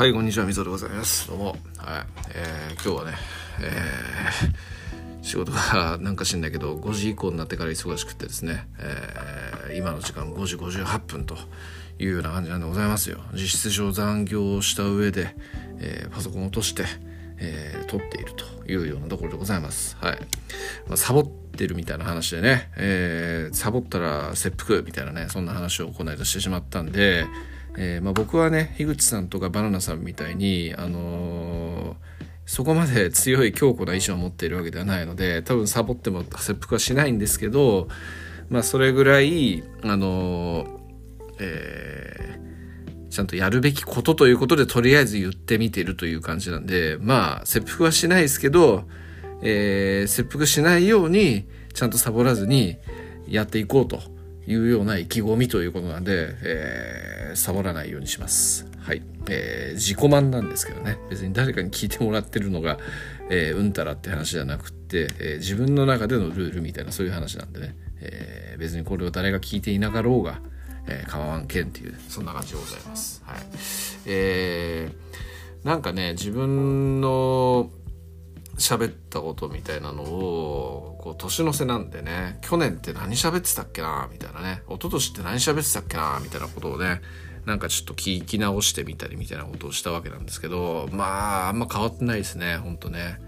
[0.00, 1.28] はい、こんにちは、みぞでございます。
[1.28, 1.48] どうも。
[1.48, 1.58] はい。
[2.34, 3.18] えー、今日はね、
[3.60, 11.36] えー、仕事がなんか知んないけど、5時以降になってから忙しくてですね、えー、今の時間5時58分と
[11.98, 13.18] いうような感じなんでございますよ。
[13.34, 15.36] 実質上残業をした上で、
[15.80, 16.86] えー、パソコンを落として、
[17.36, 19.98] えー、撮っているというようなところでございます。
[20.00, 20.18] はい。
[20.88, 27.26] まあ、サボってるみたいな話でね、えー、サボったら切腹みたいなね、そんな話をこの間してしまったんで、
[27.76, 31.96] えー、まあ、僕はね樋口さんとかバナナさんみたいに、あのー、
[32.46, 37.88] そこまで強い強固な意志を持っているわけではないので多分サボっても切腹はしないんですけど、
[38.48, 40.68] まあ、それぐらい、あのー、
[41.40, 42.38] え
[43.10, 48.84] ちゃんとやるべきことということでとりあえず言ってみてるという感じなんでまあ切腹はしないですけど、
[49.42, 52.76] え切腹しないようにちゃんとサボらずに
[53.26, 54.19] やっていこうと。
[54.50, 58.66] いうような意気込みということなんで、えー、サボらないようにします。
[58.80, 59.02] はい。
[59.28, 60.98] えー、自己満なんですけどね。
[61.08, 62.78] 別に誰かに聞いてもらってるのが、
[63.30, 67.76] えー、うんたらって話じゃなくって、えー、自分の中でのルールみたいなそういう話なんでね。
[68.00, 70.40] えー、別にこれを誰が聞いていなかろうが、
[70.88, 73.22] えー、構わんけんっていう、そんな感じでございます。
[73.24, 73.40] はい。
[74.06, 77.70] えー、なんかね、自分の
[78.60, 87.00] 喋ったことみたいなのを、こう、年の瀬なんでね、去年って何喋ってたっけなみたいなね、一昨年って何喋ってたっけなみたいなことをね、
[87.46, 93.18] なんかちょっと聞き直してみたりみたいなことをしたわけなんですけど、まあ、あんま変わってないですね、ほんとね。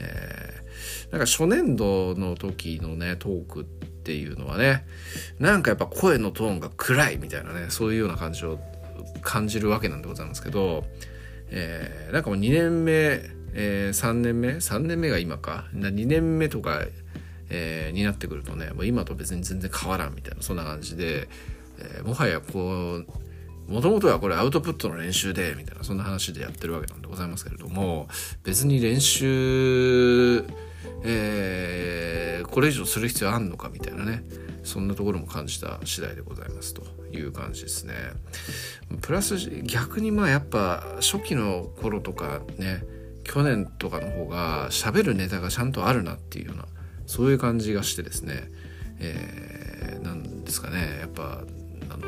[0.00, 4.86] えー、なんか初年度の時のね、トークっていうのはね、
[5.38, 8.58] なんかやっぱ声のトーンが暗いみたいなね、そういうような感じを
[9.22, 10.84] 感じるわけなんでございますけど、
[11.50, 16.80] えー、なんかもう2年目、えー、3年目？3年目が今か？2年目とか、
[17.50, 21.28] えー、になってくるとねもう今と別に全然変わらんみたいなそんな感じで、
[21.80, 28.06] えー、もはやこうもともとはこれアウトプットの練習でみたいなそんな話でやってるわけなんでございますけれども
[28.44, 30.44] 別に練習、
[31.02, 34.22] えー、これ以上する必要あんのかみたいなね
[34.62, 37.94] そんなところも感じた次第でございますという感じですね。
[39.00, 42.84] プラス逆にまあやっぱ初期の頃とかね
[43.28, 46.64] 去年とかの方が喋るネタがちゃんとあるなっていうような
[47.06, 48.48] そういう感じがしてですね、
[48.98, 50.98] えー、なんですかね。
[51.00, 51.42] やっぱ
[51.90, 52.06] あの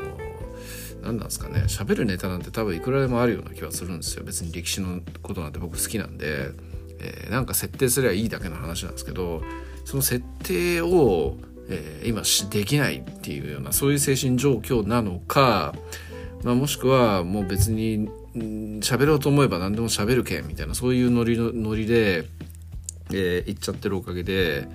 [1.02, 1.64] 何なんですかね。
[1.68, 4.24] 喋るネタなんて多分いくらでもあるような気はするんですよ。
[4.24, 6.52] 別に歴史のことなんて僕好きなんで、
[7.00, 9.42] えー、なんか設定すればいいだけの話なんですけど
[9.84, 11.36] その設定を、
[11.68, 15.74] えー、今できないっていうようなそういう精神状況なのか、
[16.44, 22.28] まあ、もしくはもう別に喋ろうと思えば何でも喋るけんみたいなそういうノリのノリで、
[23.10, 24.68] えー、言っちゃってるおかげで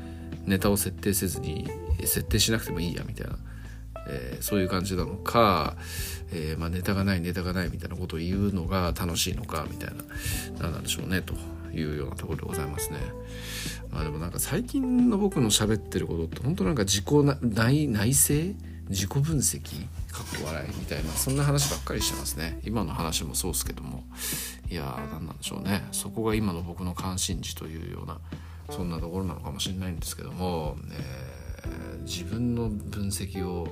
[0.45, 1.69] ネタを設定せずに
[2.01, 3.37] 設定しなくてもいいやみたいな、
[4.09, 5.75] えー、そういう感じなのか、
[6.31, 10.03] えー、まあ、ネタがないネタがないみたいなことを言うのが楽しいのかみたいな
[10.59, 11.33] 何なんでしょうねと
[11.73, 12.99] いうようなところでございますね。
[13.91, 17.05] まあ、でもなんか最近の僕の喋ってることって本当なんか自己
[17.41, 18.33] 内内省
[18.89, 19.59] 自己分析
[20.11, 22.59] かっこ笑いみたいなそんな話ばっかりしてますね。
[22.63, 24.03] 今の話もそうですけども。
[24.69, 25.87] いやー何なんでしょうね。
[25.91, 28.19] そこが今の僕の関心事というような
[28.69, 33.67] そんなところなのかもしれないんですけども、えー、自分の分析を、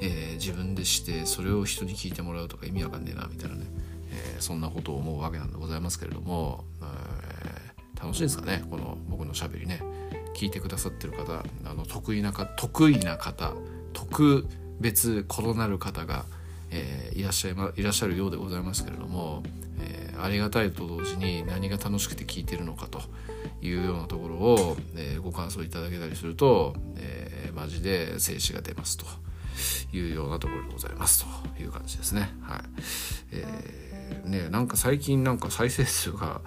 [0.00, 3.66] えー、自分でしてそれを人に聞いてもらうとか意味わかんねえなみたいなね、
[4.10, 7.64] えー、そんなことを思うわけなんでございますけれども、え
[8.00, 8.62] 楽しいですかね。
[8.70, 9.80] この僕のしゃべりね。
[10.34, 13.54] 聞いてくださってる方あの得意なか得意な方。
[13.94, 14.46] 特
[14.80, 16.26] 別異なる方が、
[16.70, 19.42] えー、いらっしゃい、ま、いらっしゃるようでございますけれども、
[19.80, 23.00] えー、ありがたいと同時に何が楽しくて聞いてるのかと
[23.62, 29.06] いうようなところを、えー、ご感想いただけたりすると、えー、マジで静止が出ますと
[29.92, 31.24] いうようなところでございます
[31.56, 32.32] という感じですね。
[32.42, 32.60] はい
[33.32, 36.40] えー、ねなんか最近なんか再生数が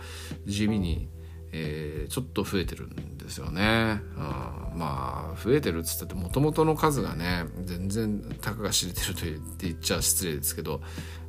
[0.46, 1.08] 地味に
[1.52, 4.02] えー、ちょっと増えてるんですよね。
[4.18, 9.22] あまあ増えてるっつったってもともとの数がね全然たかが知れてると
[9.60, 10.82] 言っちゃ失礼ですけど、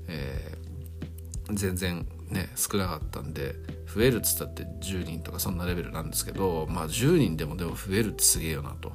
[0.09, 3.55] えー、全然ね少なかったんで
[3.93, 8.93] 増えるっつったって10人とかそんなレベルなんですけどまあ10人でもでも増えるってすげえよなと。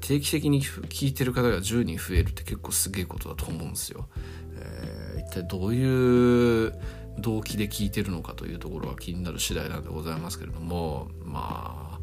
[0.00, 4.06] 定期的に聞いてる方が10人増えるって結構すげえことだと思うんですよ。
[4.56, 6.74] えー、一体どういう
[7.18, 11.98] 動機で聞いてるのかというところは気になる次第なんでございますけれどもま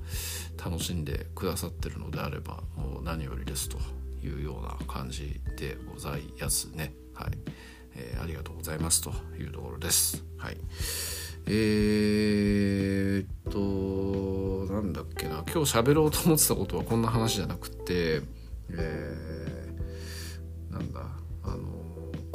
[0.60, 3.78] あ楽しんでくださってるのであればもう何よりですと
[4.24, 6.94] いうような感じでございますね。
[7.14, 7.32] はい、
[7.96, 10.24] えー、ありがとうございますというところです。
[10.38, 10.58] はい。
[11.46, 15.44] えー、っとなんだっけな。
[15.54, 18.22] 今日喋ろうと思ってたことはこんな話じゃなくて
[18.70, 21.02] えー、なんだ。
[21.44, 21.58] あの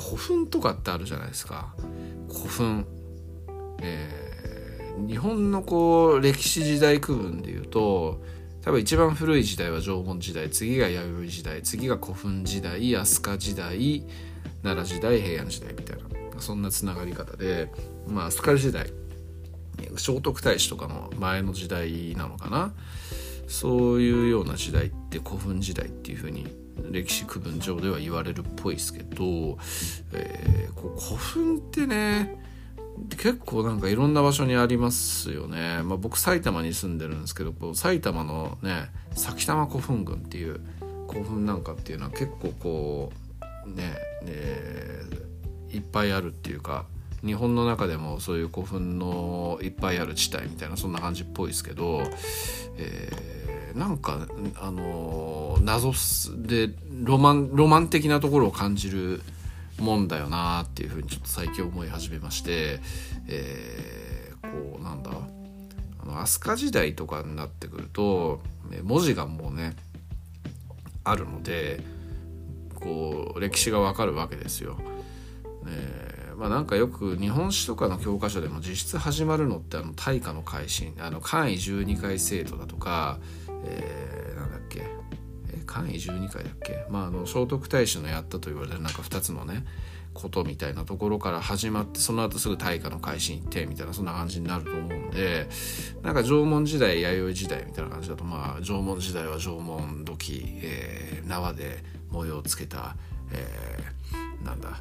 [0.01, 1.75] 古墳とかってあるじゃないですか。
[2.39, 2.87] 古墳。
[3.81, 8.21] えー、日本のこう歴史時代区分でいうと
[8.63, 14.05] 多分一番古い時代は縄文時代次が弥生時代次が古墳時代飛鳥時代
[14.65, 17.71] 奈良時代平安時代みたいなそんなつながり方で
[18.09, 18.91] まあ飛鳥時代
[19.97, 22.73] 聖徳太子とかの前の時代なのかな。
[23.49, 26.47] そういうような時代って古墳時代っていうふうに
[26.91, 29.59] 歴史区分上では言われるっぽいですけど、
[30.13, 32.43] えー、こう古墳ってね
[33.17, 40.61] 結構なんかいろんな場所にありますよね、まあ、僕埼玉に住んでるんですけどこう埼玉のね埼玉古墳群っていう
[41.09, 43.13] 古墳なんかっていうのは結構こ
[43.67, 44.33] うねね
[45.71, 46.87] いっぱいあるっていうか
[47.25, 52.03] 日本の中でもそういう古墳のいっぱいある地帯みたいなそんな感じっぽいですけど、
[52.77, 54.27] えー、なんか
[54.61, 55.93] あの謎
[56.37, 56.71] で
[57.03, 59.23] ロマンロマン的なところを感じる
[59.79, 62.81] もんだよなっていうふうにちょっと最近思い始めまして、
[63.29, 65.11] えー、こうなんだ
[66.03, 68.41] あの飛鳥時代とかになってくると
[68.83, 69.77] 文字がもうね
[71.05, 71.81] あるので
[72.75, 74.79] こう歴史がわかるわけですよ。
[75.67, 83.19] えー、まあなんかよく日本史とかの教科書でも実質始まるのってあの大化の改新あの簡易12回制度だとか、
[83.65, 84.87] えー、なんだっけ
[85.67, 89.65] 簡易12回だっけ、まあ、あの聖徳太子のやったと言われるなんか2つのね
[90.15, 95.49] ことみたいなところから始まってその後すぐ大化の改新行ってみたいなそんな感じになると思うんで
[96.03, 102.97] なんか縄文時代弥生時代みたいな感じだとまあ縄文時代は縄文土器、えー、縄で模様をつけた、
[103.33, 104.81] えー、なんだ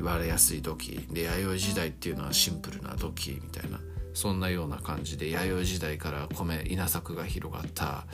[0.00, 1.06] 割れやすい土器。
[1.10, 3.80] で弥生時代っていうのはシンプルな土器みたいな。
[4.14, 8.04] そんなような感じで弥生時代から米稲作が広がった。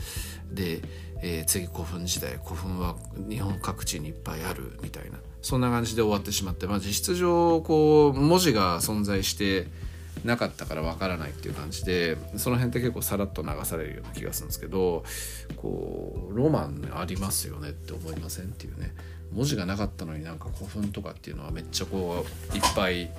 [0.50, 0.82] で、
[1.22, 2.96] えー、次古墳時代古墳は
[3.28, 5.19] 日本各地にいっぱいあるみたいな。
[5.43, 9.69] そんな感じで終わってしまって、まあ、実質上こう文字が存在して
[10.25, 15.04] なかったからわからないっていう感じでその辺って結構さらっと流されるような気がするんですけど
[15.56, 18.92] こうロマンありますよねって思いませんっていうね
[19.32, 23.11] 文字がなかったのになんか古墳とかっていうのはめっちゃこういっぱい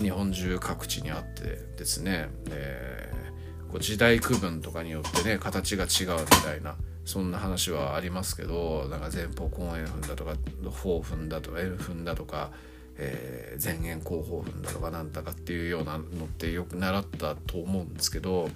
[0.00, 10.34] 日本中各地にあってですね、えー、こう時代区分とかによってね形が違うみたいなそんな話はありますけどなんか前方後円墳だとか
[10.70, 12.50] 方墳だとか円墳だとか、
[12.98, 18.50] えー、前円後方墳だとかなんだかっていうようなのってよく習ったと思うんですけど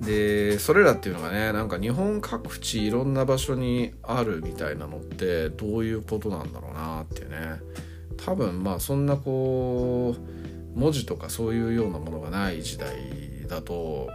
[0.00, 7.36] でそれらっていうのがねなんか日本各地いろんな場所にあるみたいなのってどういうことなんだろうなっていうね
[8.24, 12.96] 多分まあそんなこう文字とかそういうようなものがない時代
[13.48, 14.10] だと、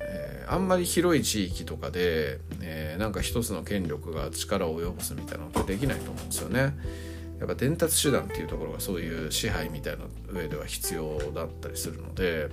[0.00, 6.74] えー、あんまり広い地域とかで、えー、なんか一つの権力が力を及ぼすみたいなのってできないと思うんですよね。
[7.40, 12.48] やっぱ伝達手段っていうところがそういう支配みたいな上では必要だったりするので。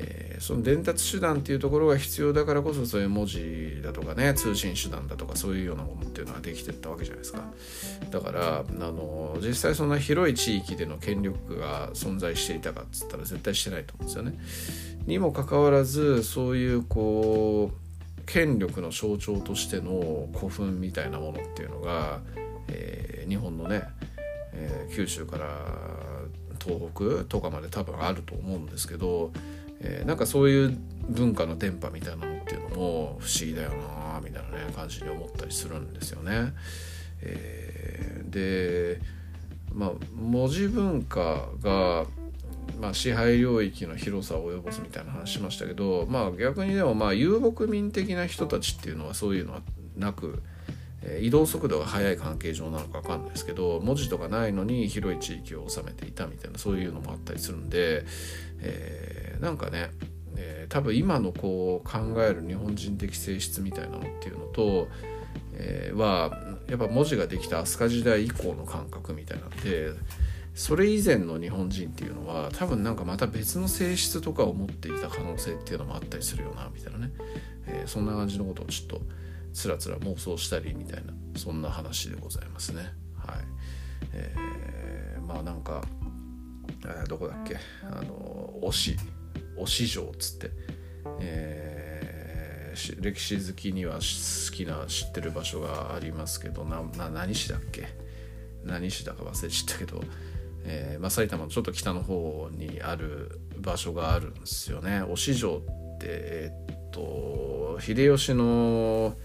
[0.00, 7.42] えー、その伝達手段っていうところが必要だからこそそういう文字だとかね通信手段だとかそういうようなものっていうのができてったわけじゃないですか。
[8.10, 14.38] だからあの実際そんな広い地域での権力が存在していたかっつったら絶対してないと思うんですよね。
[15.06, 22.20] にもかかわらずそういうこう権力の象徴としての古墳みたいなものっていうのが、
[22.68, 23.82] えー、日本のね、
[24.52, 25.48] えー、九州から
[26.62, 29.32] 東北とかまで多分あると思うんですけど
[29.80, 36.52] えー、なんかそういう文化の電波みたいなのっていうのも不思議だよなみたいなね感じに思ったりするんですよね。
[37.22, 39.00] えー、で
[39.72, 42.06] まあ文字文化が、
[42.80, 49.62] まあ、支配領域の広さを及ぼすみたいな話しましたけどまあ逆にでもまあ遊牧民的な人たちっていうのはそういうのは
[49.96, 50.42] なく。
[51.20, 58.04] 移動速度が速い関係上なのか分かんないですけど文字とかないのに広い地域を治めていたみたいなそういうのもあったりするんで、
[58.60, 59.90] えー、なんかね、
[60.36, 64.88] えー、多分今のこう考える日本人的性質みたいなのっていうのと、
[65.54, 69.92] えー、はやっぱ文字ができた飛鳥時代以降の感覚みたいなんで
[70.54, 77.12] それ以前の日本人っていうのは多分なんかまた別の性質とかを持っていた可能性っていうのもあったりするよなみたいなね、
[77.66, 79.00] えそんな感じのことをちょっと
[79.52, 82.82] つらつら妄想したりみたいなそんな話でございますね。
[83.16, 83.36] はい。
[84.12, 85.82] えー、まあなんか
[86.86, 87.56] えどこだっけ？
[87.84, 88.96] あの推し。
[89.56, 90.50] 推し城っつって、
[91.20, 97.88] えー、歴史好きには好きな知ってる場所がありますけどなな何市だっけ？
[98.64, 100.00] 何市だか忘れちゃったけど、
[100.64, 105.02] えーまあ、埼玉のちょっと北の方にある場所があるんですよね。
[105.16, 105.60] 忍城っ
[105.98, 109.16] てえー、っと秀吉の、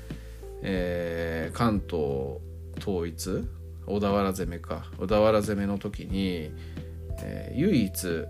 [0.64, 2.40] えー、関東
[2.80, 3.48] 統一？
[3.86, 4.86] 小田原攻めか。
[4.98, 6.52] 小田原攻めの時に
[7.22, 8.26] えー、唯一、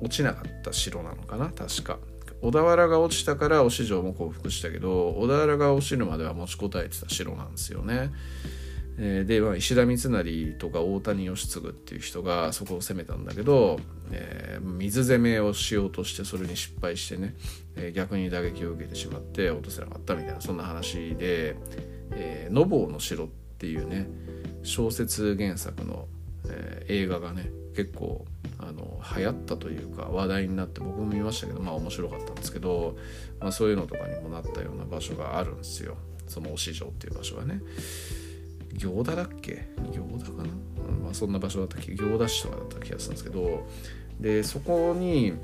[0.00, 1.50] 落ちなかった城なのかな？
[1.50, 1.98] 確か
[2.42, 8.12] 小田原が落ちたから忍城も降伏したけど小田原が落ちるまでは持ちこたえてた城なんですよね。
[8.98, 13.80] えで、まあ、石田三成とか大谷義次っていう人がそこを攻めたんだけど、
[14.12, 17.34] えー、水攻めをしようとしてそれに失敗してね、
[17.74, 21.56] えー、逆に打撃を受けてしまって落とせなかったみたいなそんな話で
[22.12, 23.28] 「えー、のぼうの城」っ
[23.58, 24.06] ていうね
[24.62, 26.06] 小説原作の、
[26.48, 28.24] えー、映画がね結構
[28.58, 32.96] あの流行ったというか話題になって僕も見ましたけどまあ面白かったんですけど、
[33.40, 37.60] まあ、そういうのとかにもなったような場所があるんですよその忍城っていう場所はね。
[38.76, 39.68] 行田だっけ？
[39.92, 40.44] 行田かな、
[40.88, 43.66] うん、まあ、そんな場所だったっけ行田市とかだった気がするんですけど
[44.18, 45.34] でそこに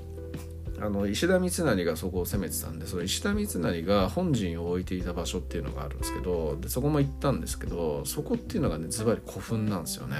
[0.80, 10.16] あの石田三成がそこを攻めてたんでその石田三成が本陣を置いていた場所っていうのがあるんですけどでそこも行ったんですけどそこっていうのがねズバリ古墳なんですよね。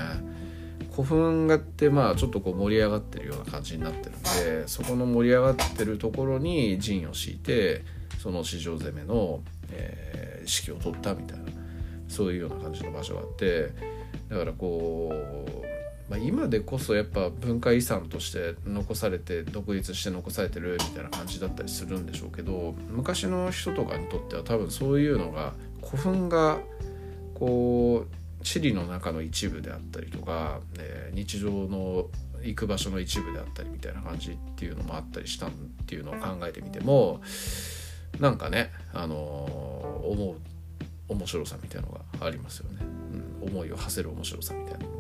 [0.91, 7.83] 古墳がってまあちょっとこう盛り上がってるような感じになってるんでそこの盛り上がってるところに陣を敷いて
[8.19, 11.45] その市場攻めの、えー、指揮を取ったみたいな
[12.09, 13.71] そういうような感じの場所があって
[14.29, 15.13] だからこ
[16.09, 26.59] う、まあ、今でこそやっぱ文化遺産として残されて独立して残されてるみたいな感じだったりするんでしょうけど昔の人とかにとっては多分そういうのが古墳が
[27.35, 32.09] こう地理の中の一部であったりとか、えー、日常の
[32.43, 35.51] 行く場所の一部であったりみたいな感じっていうのもあったりしたっ
[35.87, 37.21] ていうのを考えてみても
[38.19, 40.37] なんかね、あのー、思う
[41.13, 42.79] 面白さみたいなのがありますよね、
[43.43, 44.87] うん、思いを馳せる面白さみたいな。
[44.87, 45.00] の、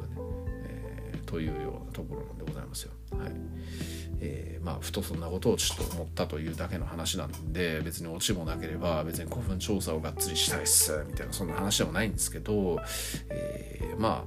[1.30, 2.92] というようなところなんでございますよ。
[3.16, 3.32] はい
[4.18, 12.80] えー、まあふとそんなことをちょっと思ったというだけの話なんで別にオチもなければ別に古墳調査をがっつりしたいっすみたいなそんな話でもないんですけど、
[13.28, 14.24] えー、ま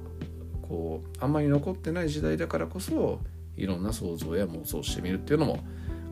[0.62, 3.20] あこうあんまり残ってない時代だからこそ
[3.56, 5.62] いろんな想像や妄想してみるっていうのも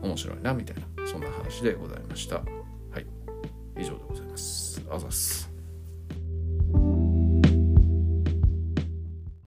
[0.03, 2.35] 面白いなみたいなそんな話でございました。
[2.35, 2.43] は
[2.99, 3.05] い
[3.77, 4.81] 以上でございます。
[4.89, 5.52] あざす。